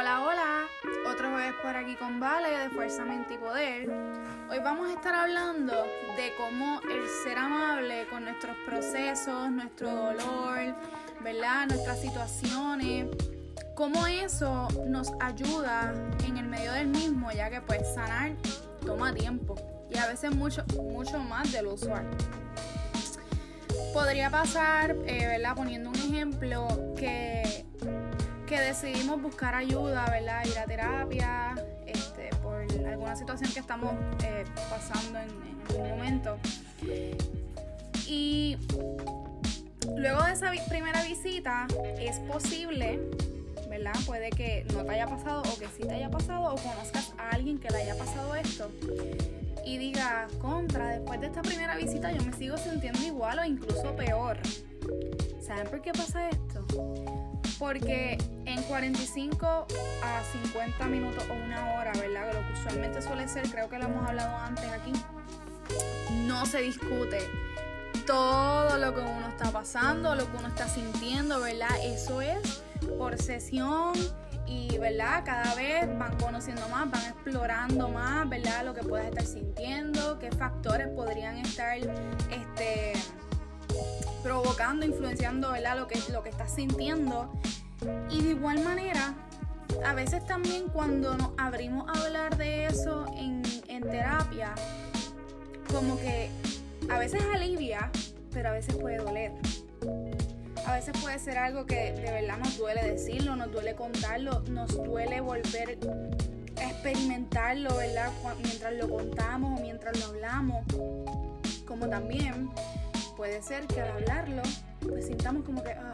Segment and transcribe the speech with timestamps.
[0.00, 0.68] Hola, hola,
[1.10, 3.90] otra vez por aquí con Vale de Fuerza, Mente y Poder.
[4.48, 10.76] Hoy vamos a estar hablando de cómo el ser amable con nuestros procesos, nuestro dolor,
[11.20, 11.66] ¿verdad?
[11.66, 13.08] Nuestras situaciones,
[13.74, 15.92] cómo eso nos ayuda
[16.24, 18.36] en el medio del mismo, ya que pues sanar
[18.86, 19.56] toma tiempo
[19.90, 22.08] y a veces mucho, mucho más de lo usual.
[23.92, 25.56] Podría pasar, eh, ¿verdad?
[25.56, 27.67] Poniendo un ejemplo, que
[28.48, 30.44] que decidimos buscar ayuda, ¿verdad?
[30.46, 31.54] Ir a terapia
[31.86, 33.92] este, por alguna situación que estamos
[34.24, 35.28] eh, pasando en,
[35.68, 36.38] en un momento.
[38.06, 38.56] Y
[39.96, 41.66] luego de esa primera visita
[41.98, 42.98] es posible,
[43.68, 43.92] ¿verdad?
[44.06, 47.30] Puede que no te haya pasado o que sí te haya pasado o conozcas a
[47.30, 48.70] alguien que le haya pasado esto
[49.66, 53.94] y diga, contra, después de esta primera visita yo me sigo sintiendo igual o incluso
[53.94, 54.38] peor.
[55.42, 57.37] ¿Saben por qué pasa esto?
[57.58, 59.66] Porque en 45
[60.02, 62.32] a 50 minutos o una hora, ¿verdad?
[62.32, 64.92] Lo que usualmente suele ser, creo que lo hemos hablado antes aquí,
[66.26, 67.18] no se discute
[68.06, 71.68] todo lo que uno está pasando, lo que uno está sintiendo, ¿verdad?
[71.82, 72.62] Eso es
[72.96, 73.92] por sesión
[74.46, 75.24] y, ¿verdad?
[75.26, 78.64] Cada vez van conociendo más, van explorando más, ¿verdad?
[78.64, 82.57] Lo que puedes estar sintiendo, qué factores podrían estar, este
[84.76, 85.78] influenciando, ¿verdad?
[85.78, 87.32] Lo que, lo que estás sintiendo.
[88.10, 89.14] Y de igual manera,
[89.84, 94.54] a veces también cuando nos abrimos a hablar de eso en, en terapia,
[95.72, 96.30] como que
[96.90, 97.90] a veces alivia,
[98.32, 99.32] pero a veces puede doler.
[100.66, 104.74] A veces puede ser algo que de verdad nos duele decirlo, nos duele contarlo, nos
[104.76, 105.78] duele volver
[106.56, 108.10] a experimentarlo, ¿verdad?
[108.42, 110.64] Mientras lo contamos o mientras lo hablamos.
[111.66, 112.50] Como también
[113.18, 114.42] puede ser que al hablarlo,
[114.80, 115.90] pues sintamos como que ah,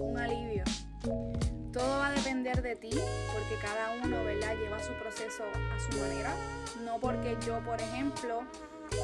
[0.00, 0.64] un alivio.
[1.70, 2.90] Todo va a depender de ti,
[3.30, 4.56] porque cada uno ¿verdad?
[4.56, 6.34] lleva su proceso a su manera.
[6.82, 8.40] No porque yo, por ejemplo,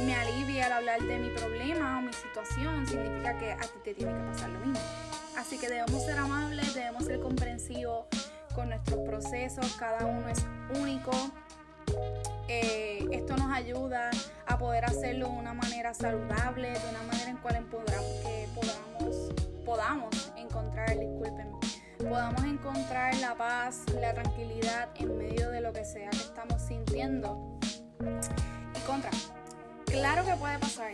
[0.07, 3.93] me alivie al hablar de mi problema o mi situación, significa que a ti te
[3.93, 4.81] tiene que pasar lo mismo.
[5.37, 8.07] Así que debemos ser amables, debemos ser comprensivos
[8.55, 10.43] con nuestros procesos, cada uno es
[10.81, 11.13] único.
[12.49, 14.11] Eh, esto nos ayuda
[14.59, 19.33] poder hacerlo de una manera saludable, de una manera en cual podamos, que podamos,
[19.65, 21.51] podamos encontrar, disculpen,
[21.99, 27.59] podamos encontrar la paz, la tranquilidad en medio de lo que sea que estamos sintiendo.
[28.01, 29.11] Y contra,
[29.87, 30.93] claro que puede pasar.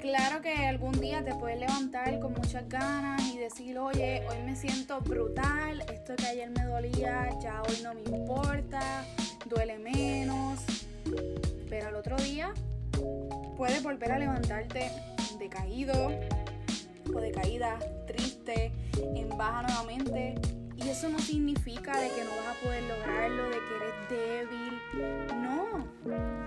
[0.00, 4.56] Claro que algún día te puedes levantar con muchas ganas y decir, oye, hoy me
[4.56, 9.04] siento brutal, esto que ayer me dolía, ya hoy no me importa,
[9.48, 10.21] duele menos.
[12.02, 12.52] Otro día
[13.56, 14.90] puedes volver a levantarte
[15.38, 16.10] decaído
[17.14, 18.72] o decaída, triste,
[19.14, 20.34] en baja nuevamente.
[20.76, 24.80] Y eso no significa de que no vas a poder lograrlo, de que eres débil.
[25.42, 25.86] No,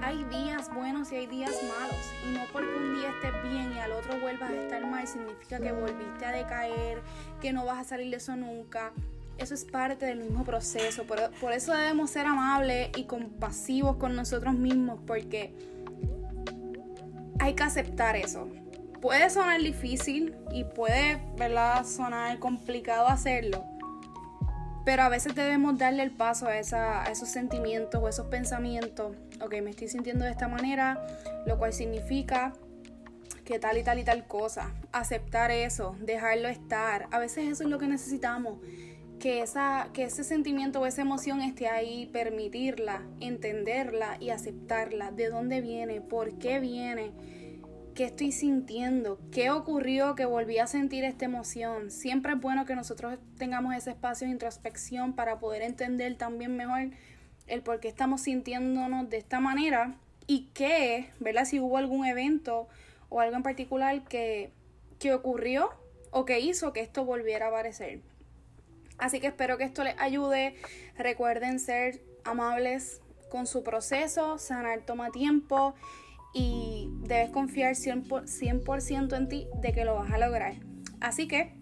[0.01, 2.05] hay días buenos y hay días malos.
[2.27, 5.57] Y no porque un día estés bien y al otro vuelvas a estar mal, significa
[5.61, 7.01] que volviste a decaer,
[7.39, 8.91] que no vas a salir de eso nunca.
[9.37, 11.03] Eso es parte del mismo proceso.
[11.03, 15.53] Por, eso debemos ser amables y compasivos con nosotros mismos, porque
[17.39, 18.49] hay que aceptar eso
[19.05, 21.85] puede sonar difícil y puede, ¿verdad?
[21.85, 23.63] Sonar complicado hacerlo.
[24.83, 29.15] Pero a veces debemos darle el paso a, esos sentimientos o esos pensamientos.
[29.41, 31.05] Ok, me estoy sintiendo de esta manera,
[31.45, 32.53] lo cual significa
[33.43, 34.73] que tal y tal y tal cosa.
[34.91, 37.07] Aceptar eso, dejarlo estar.
[37.11, 38.57] A veces eso es lo que necesitamos.
[39.19, 45.11] Que, esa, que ese sentimiento o esa emoción esté ahí, permitirla, entenderla y aceptarla.
[45.11, 46.01] ¿De dónde viene?
[46.01, 47.11] ¿Por qué viene?
[47.95, 51.89] qué estoy sintiendo, qué ocurrió que volví a sentir esta emoción.
[51.89, 56.89] Siempre es bueno que nosotros tengamos ese espacio de introspección para poder entender también mejor
[57.47, 59.95] el por qué estamos sintiéndonos de esta manera
[60.27, 61.45] y qué, ¿verdad?
[61.45, 62.67] Si hubo algún evento
[63.07, 64.51] o algo en particular que,
[64.99, 65.69] que ocurrió
[66.11, 68.01] o que hizo que esto volviera a aparecer.
[68.97, 70.55] Así que espero que esto les ayude.
[70.97, 75.73] Recuerden ser amables con su proceso, sanar toma tiempo
[76.33, 80.55] y debes confiar 100%, en ti de que lo vas a lograr.
[80.99, 81.53] Así que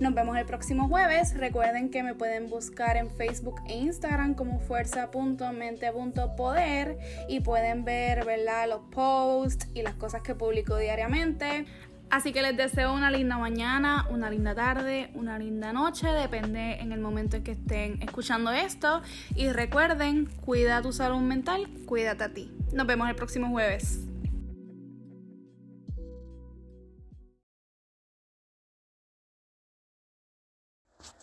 [0.00, 1.34] nos vemos el próximo jueves.
[1.34, 6.98] Recuerden que me pueden buscar en Facebook e Instagram como fuerza.mente.poder
[7.28, 8.68] y pueden ver ¿verdad?
[8.68, 11.66] los posts y las cosas que publico diariamente.
[12.10, 16.90] Así que les deseo una linda mañana, una linda tarde, una linda noche, depende en
[16.90, 19.00] el momento en que estén escuchando esto.
[19.36, 22.52] Y recuerden, cuida tu salud mental, cuídate a ti.
[22.72, 24.00] Nos vemos el próximo jueves.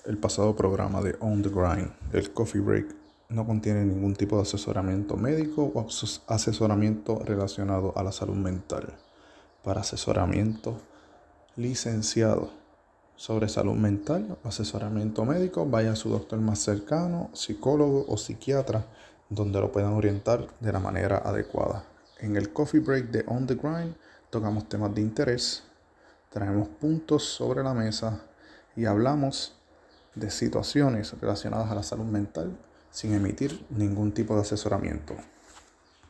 [0.08, 2.96] el pasado programa de On the Grind, el Coffee Break,
[3.28, 5.86] no contiene ningún tipo de asesoramiento médico o
[6.28, 8.94] asesoramiento relacionado a la salud mental.
[9.68, 10.78] Para asesoramiento
[11.58, 12.52] licenciado
[13.18, 18.86] sobre salud mental o asesoramiento médico, vaya a su doctor más cercano, psicólogo o psiquiatra,
[19.30, 21.84] donde lo puedan orientar de la manera adecuada.
[22.20, 23.94] En el Coffee Break de On the Grind
[24.30, 25.64] tocamos temas de interés,
[26.30, 28.22] traemos puntos sobre la mesa
[28.74, 29.54] y hablamos
[30.16, 32.58] de situaciones relacionadas a la salud mental
[32.90, 35.18] sin emitir ningún tipo de asesoramiento.